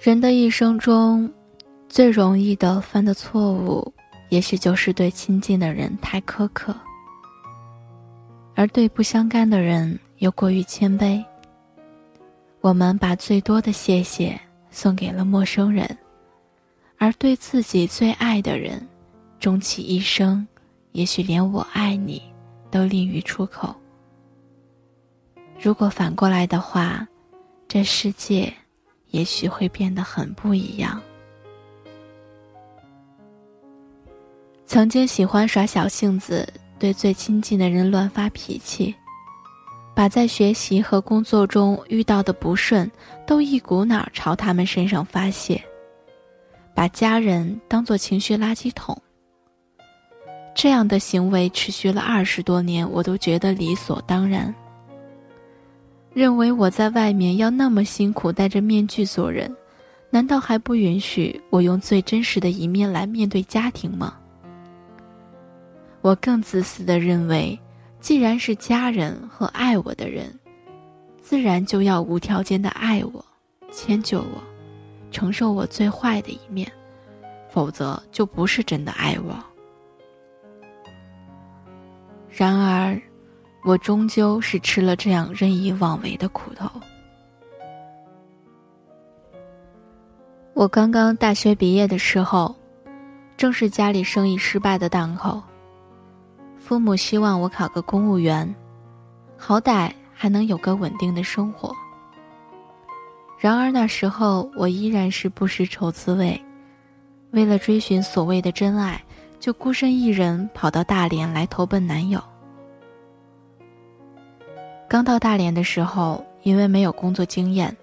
[0.00, 1.28] 人的一生中，
[1.88, 3.92] 最容易的犯的错误，
[4.28, 6.72] 也许就是对亲近的人太苛刻，
[8.54, 11.22] 而对不相干的人又过于谦卑。
[12.60, 14.40] 我们把最多的谢谢
[14.70, 15.98] 送给了陌生人，
[16.96, 18.86] 而对自己最爱的人，
[19.40, 20.46] 终其一生，
[20.92, 22.22] 也许连“我爱你”
[22.70, 23.74] 都吝于出口。
[25.60, 27.06] 如果反过来的话，
[27.66, 28.52] 这世界。
[29.10, 31.00] 也许会变得很不一样。
[34.66, 36.46] 曾经喜欢耍小性子，
[36.78, 38.94] 对最亲近的人乱发脾气，
[39.94, 42.90] 把在学习和工作中遇到的不顺
[43.26, 45.62] 都一股脑朝他们身上发泄，
[46.74, 49.00] 把家人当做情绪垃圾桶。
[50.54, 54.54] 这样的行为持续了二十多年，我都觉得理所当然。
[56.18, 59.54] 认为我在外面要那么辛苦戴着面具做人，
[60.10, 64.18] 难道还不允许我用最真实的一面来面对家庭吗？
[66.00, 67.56] 我更自私的认为，
[68.00, 70.36] 既然是家人和爱我的人，
[71.22, 73.24] 自然就要无条件的爱我、
[73.70, 74.42] 迁就我、
[75.12, 76.68] 承受我最坏的一面，
[77.48, 79.38] 否则就不是真的爱我。
[82.28, 83.00] 然而。
[83.68, 86.66] 我终究是吃了这样任意妄为的苦头。
[90.54, 92.56] 我刚刚大学毕业的时候，
[93.36, 95.42] 正是家里生意失败的档口。
[96.58, 98.54] 父母希望我考个公务员，
[99.36, 101.70] 好歹还能有个稳定的生活。
[103.38, 106.42] 然而那时候我依然是不识愁滋味，
[107.32, 108.98] 为了追寻所谓的真爱，
[109.38, 112.18] 就孤身一人跑到大连来投奔男友。
[114.88, 117.76] 刚到大连的时候，因为没有工作经验，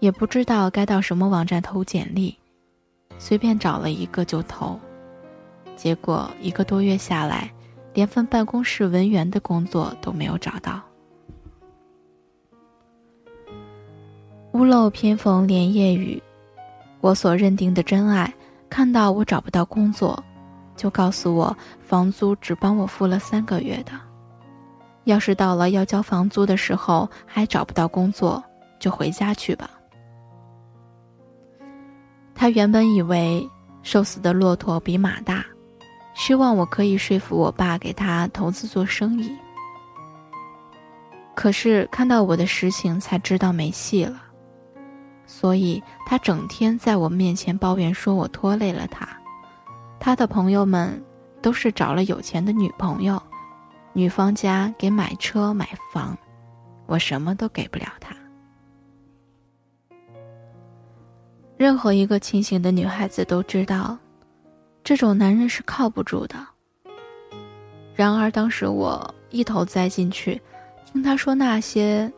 [0.00, 2.36] 也不知道该到什么网站投简历，
[3.16, 4.76] 随便找了一个就投，
[5.76, 7.48] 结果一个多月下来，
[7.94, 10.82] 连份办公室文员的工作都没有找到。
[14.52, 16.20] 屋漏偏逢连夜雨，
[17.00, 18.34] 我所认定的真爱，
[18.68, 20.20] 看到我找不到工作，
[20.74, 23.92] 就告诉我房租只帮我付了三个月的。
[25.04, 28.42] 要是到了要交房租的时候还找不到工作，
[28.78, 29.70] 就回家去吧。
[32.34, 33.48] 他原本以为
[33.82, 35.44] 瘦死的骆驼比马大，
[36.14, 39.32] 希望我可以说服我爸给他投资做生意。
[41.34, 44.22] 可是看到我的实情才知道没戏了，
[45.26, 49.08] 所以他整天在我面前抱怨说我拖累了他。
[49.98, 51.02] 他的朋友们
[51.40, 53.20] 都是找了有钱的女朋友。
[53.92, 56.16] 女方家给买车买房，
[56.86, 58.16] 我什么都给不了他。
[61.56, 63.96] 任何一个清醒的女孩子都知道，
[64.82, 66.36] 这种男人是靠不住的。
[67.94, 70.40] 然而当时我一头栽进去，
[70.86, 72.10] 听他说那些，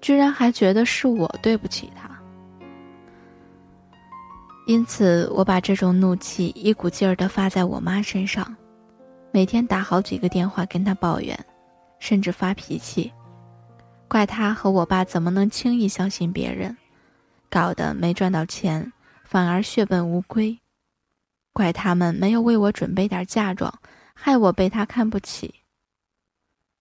[0.00, 2.08] 居然还觉得是我对不起他。
[4.66, 8.56] 因此，我把这种怒气一股劲儿的发在我妈身上。
[9.38, 11.38] 每天打好几个电话跟他抱怨，
[12.00, 13.12] 甚至发脾气，
[14.08, 16.76] 怪他和我爸怎么能轻易相信别人，
[17.48, 20.58] 搞得没赚到钱，反而血本无归，
[21.52, 23.72] 怪他们没有为我准备点嫁妆，
[24.12, 25.54] 害我被他看不起。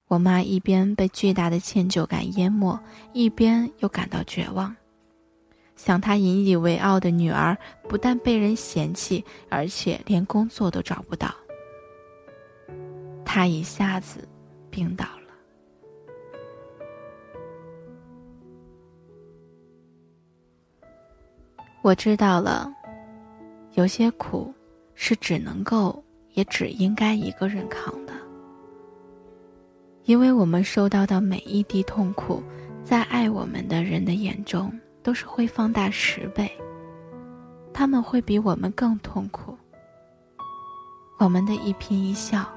[0.07, 2.79] 我妈一边被巨大的歉疚感淹没，
[3.13, 4.75] 一边又感到绝望，
[5.75, 7.55] 想她引以为傲的女儿
[7.87, 11.31] 不但被人嫌弃，而且连工作都找不到。
[13.27, 14.25] 他一下子
[14.71, 15.33] 病倒了。
[21.81, 22.73] 我知道了，
[23.73, 24.53] 有些苦
[24.95, 26.01] 是只能够，
[26.35, 28.13] 也只应该一个人扛的。
[30.05, 32.41] 因为我们受到的每一滴痛苦，
[32.81, 34.71] 在爱我们的人的眼中
[35.03, 36.49] 都是会放大十倍，
[37.73, 39.55] 他们会比我们更痛苦。
[41.19, 42.56] 我们的一颦一笑。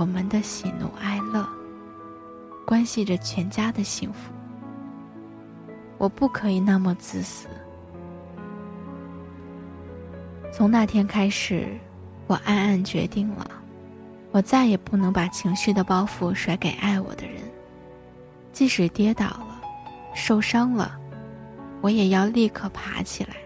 [0.00, 1.46] 我们的喜怒哀乐，
[2.66, 4.32] 关系着全家的幸福。
[5.98, 7.46] 我不可以那么自私。
[10.50, 11.78] 从那天开始，
[12.26, 13.46] 我暗暗决定了，
[14.30, 17.42] 我再也不能把情绪的包袱甩给爱我的人。
[18.54, 19.60] 即使跌倒了，
[20.14, 20.98] 受伤了，
[21.82, 23.36] 我也要立刻爬起来。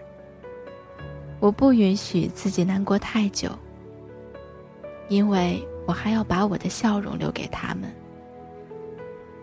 [1.41, 3.49] 我不允许自己难过太久，
[5.09, 5.61] 因为。
[5.85, 7.93] 我还要把我的笑容留给他们，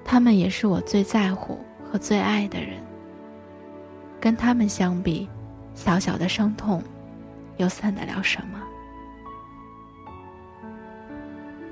[0.04, 1.58] 他们也是我最在乎
[1.90, 2.82] 和最爱的人。
[4.20, 5.28] 跟他们相比，
[5.74, 6.82] 小小的伤痛，
[7.56, 8.62] 又算得了什么？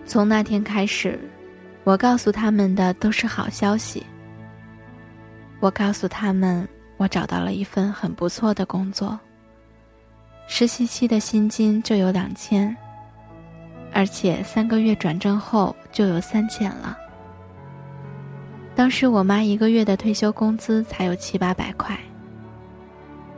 [0.05, 1.19] 从那天开始，
[1.84, 4.05] 我告诉他们的都是好消息。
[5.61, 9.19] 我告诉他们，我找到了一份很不错的工作。
[10.49, 12.76] 实习期的薪金就有两千，
[13.93, 16.97] 而且三个月转正后就有三千了。
[18.75, 21.99] 当时我妈一个月的退休工资才有七八百块，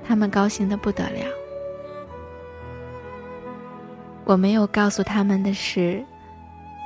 [0.07, 1.21] 他们高兴的不得了。
[4.25, 6.05] 我没有告诉他们的是，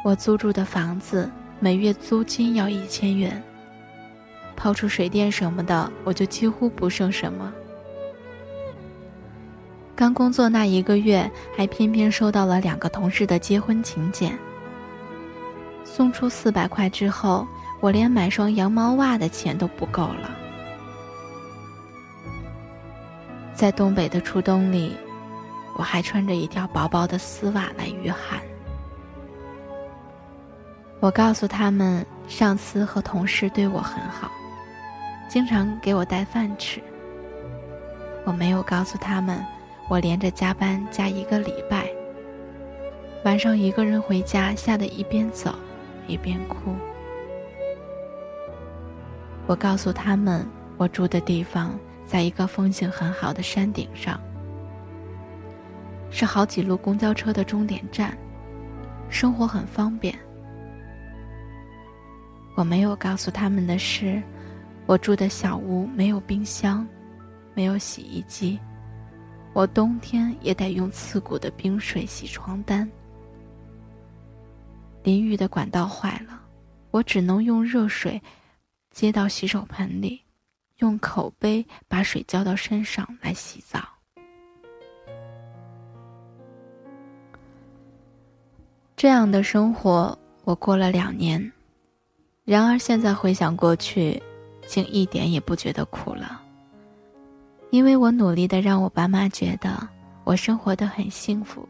[0.02, 1.30] 我租住的房子
[1.60, 3.42] 每月租金要一千元，
[4.56, 7.52] 抛出水电什么的，我就几乎不剩什么。
[9.96, 14.38] 刚工作那一个月，还偏偏收到了两个同事的结婚请柬。
[15.84, 17.48] 送出四百块之后，
[17.80, 20.30] 我连买双羊毛袜的钱都不够了。
[23.54, 24.94] 在东北的初冬里，
[25.78, 28.38] 我还穿着一条薄薄的丝袜来御寒。
[31.00, 34.30] 我告诉他们，上司和同事对我很好，
[35.26, 36.82] 经常给我带饭吃。
[38.24, 39.42] 我没有告诉他们。
[39.88, 41.88] 我连着加班加一个礼拜，
[43.24, 45.54] 晚上一个人回家，吓得一边走
[46.08, 46.74] 一边哭。
[49.46, 50.44] 我告诉他们，
[50.76, 54.20] 我住的地方在一个风景很好的山顶上，
[56.10, 58.18] 是好几路公交车的终点站，
[59.08, 60.12] 生活很方便。
[62.56, 64.20] 我没有告诉他们的是，
[64.84, 66.84] 我住的小屋没有冰箱，
[67.54, 68.58] 没有洗衣机。
[69.56, 72.86] 我冬天也得用刺骨的冰水洗床单。
[75.02, 76.38] 淋浴的管道坏了，
[76.90, 78.20] 我只能用热水
[78.90, 80.20] 接到洗手盆里，
[80.80, 83.80] 用口杯把水浇到身上来洗澡。
[88.94, 91.50] 这样的生活我过了两年，
[92.44, 94.22] 然而现在回想过去，
[94.66, 96.42] 竟一点也不觉得苦了。
[97.76, 99.86] 因为我努力的让我爸妈觉得
[100.24, 101.68] 我生活的很幸福。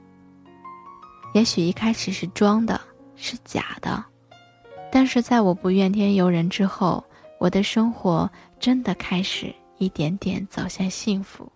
[1.35, 2.81] 也许一开始是装的，
[3.17, 4.05] 是假的，
[4.89, 7.05] 但是在我不怨天尤人之后，
[7.41, 8.31] 我的生活
[8.61, 11.51] 真的开始一点点走向幸福。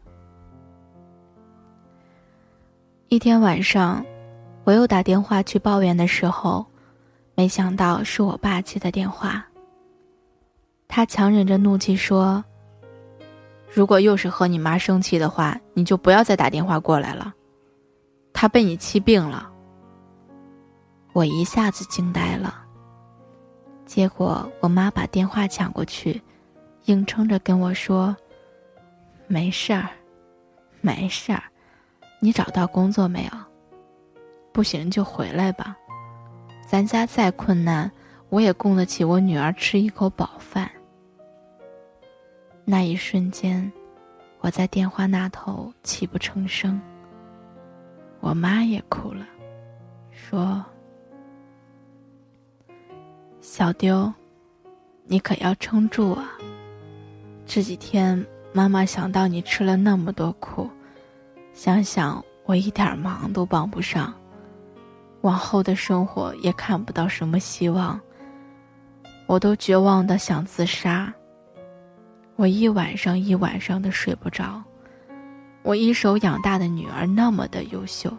[3.06, 4.04] 一天晚上，
[4.64, 6.66] 我又打电话去抱怨的时候，
[7.36, 9.46] 没想到是我爸接的电话。
[10.88, 12.44] 他强忍着怒气说。
[13.72, 17.32] 如果又是和你妈生气的话，你就不要再打电话过来了。
[18.32, 19.50] 她被你气病了。
[21.12, 22.64] 我一下子惊呆了。
[23.86, 26.20] 结果我妈把电话抢过去，
[26.86, 28.16] 硬撑着跟我说
[29.26, 29.88] ：“没事儿，
[30.80, 31.42] 没事儿，
[32.20, 33.30] 你找到工作没有？
[34.52, 35.76] 不行就回来吧。
[36.66, 37.90] 咱家再困难，
[38.28, 40.70] 我也供得起我女儿吃一口饱饭。”
[42.70, 43.68] 那一瞬间，
[44.38, 46.80] 我在电话那头泣不成声。
[48.20, 49.26] 我妈也哭了，
[50.12, 50.64] 说
[53.42, 54.12] ：“小丢，
[55.04, 56.30] 你可要撑住啊！
[57.44, 60.70] 这几天妈妈想到你吃了那么多苦，
[61.52, 64.14] 想想我一点忙都帮不上，
[65.22, 68.00] 往后的生活也看不到什么希望，
[69.26, 71.12] 我都绝望的想自杀。”
[72.40, 74.62] 我一晚上一晚上的睡不着，
[75.62, 78.10] 我一手养大的女儿那么的优秀，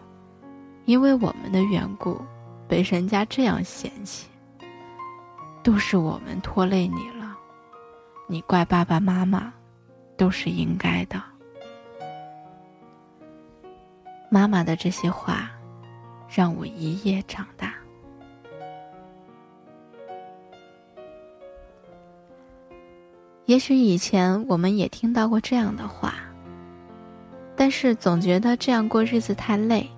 [0.86, 2.22] 因为我们的缘故，
[2.68, 4.28] 被人家这样嫌弃。
[5.64, 7.36] 都是我们拖累你了，
[8.28, 9.52] 你怪爸爸妈妈，
[10.16, 11.20] 都是应该的。
[14.30, 15.50] 妈妈的这些话，
[16.30, 17.74] 让我一夜长大。
[23.46, 26.14] 也许以前我们也听到过这样的话，
[27.56, 29.90] 但是总觉得这样过日子太累。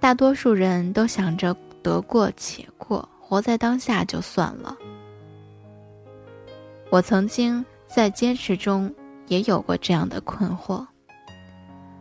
[0.00, 4.76] 大多数人都想着得过且过，活在当下就算了。
[6.90, 8.92] 我曾经在坚持中
[9.28, 10.84] 也有过这样的困惑。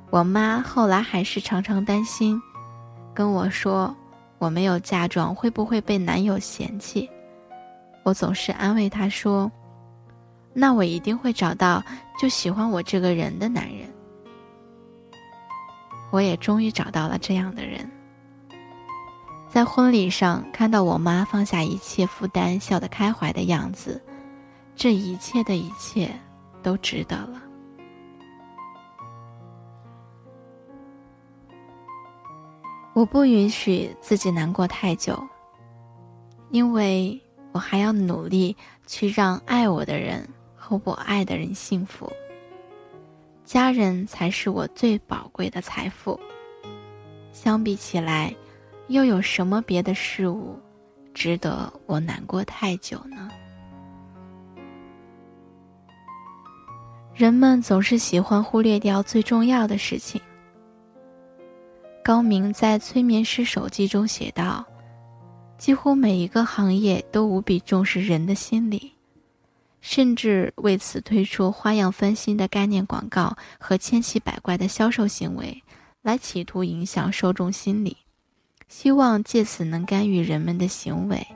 [0.09, 2.41] 我妈后来还是常常担心，
[3.13, 3.95] 跟我说
[4.39, 7.09] 我没有嫁妆会不会被男友嫌弃。
[8.03, 9.51] 我总是安慰她说。
[10.53, 11.83] 那我一定会找到
[12.19, 13.91] 就喜欢我这个人的男人。
[16.11, 17.89] 我也终于找到了这样的人。
[19.49, 24.01] 在婚礼上看到我妈放下一切负担笑得开怀的样子
[24.75, 26.09] 这一切的一切
[26.63, 27.41] 都值得了。
[32.93, 35.19] 我不允许自己难过太久
[36.51, 37.19] 因为
[37.51, 38.55] 我还要努力
[38.85, 40.27] 去让爱我的人
[40.65, 42.09] 和我爱的人幸福。
[43.43, 46.17] 家人才是我最宝贵的财富。
[47.33, 48.33] 相比起来，
[48.87, 50.57] 又有什么别的事物
[51.13, 53.29] 值得我难过太久呢？
[57.13, 60.21] 人们总是喜欢忽略掉最重要的事情。
[62.01, 64.65] 高明在《催眠师手记》中写道
[65.59, 68.92] ：“几乎每一个行业都无比重视人的心理，
[69.85, 75.61] 甚至为此推出花样翻新的概念广告和千奇百怪的销售行为，
[76.01, 77.97] 来企图影响受众心理，
[78.69, 81.27] 希望借此能干预人们的行为。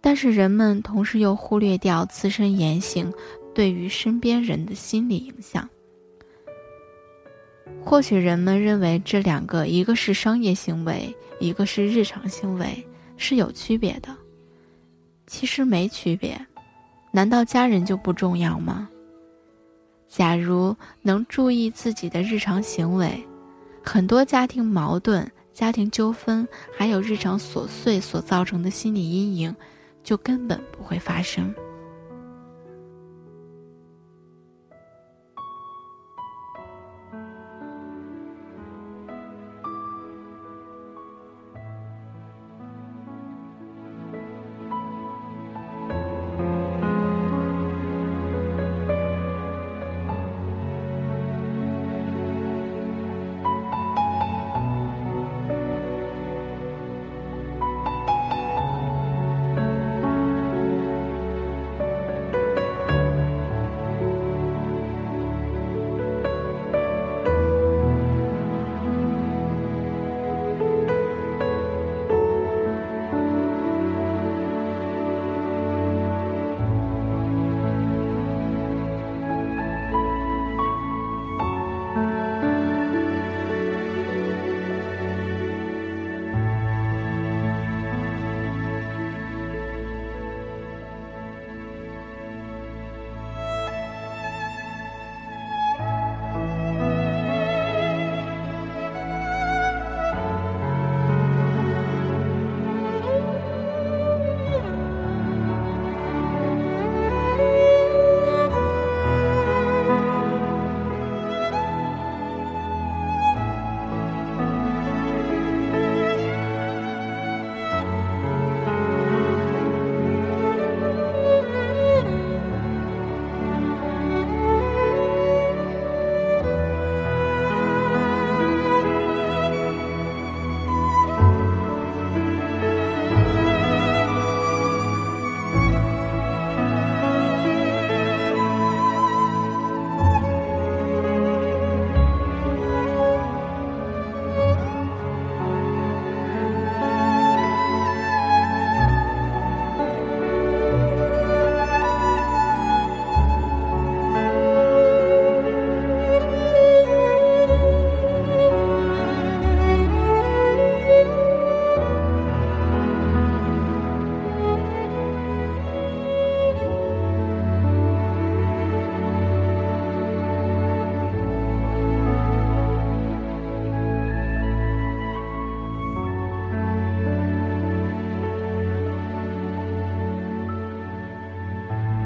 [0.00, 3.12] 但是人们同时又忽略掉自身言行
[3.54, 5.68] 对于身边人的心理影响。”
[7.84, 12.82] 或许人们认为这两个，一个是商业行为，一个是日常行为，
[13.18, 14.08] 是有区别的。
[15.26, 16.46] 其实没区别，
[17.10, 18.88] 难道家人就不重要吗？
[20.08, 23.24] 假如能注意自己的日常行为，
[23.82, 29.56] 很多家庭矛盾、家庭纠纷，还有日常琐碎所造成的心理阴影，
[30.02, 31.54] 就根本不会发生。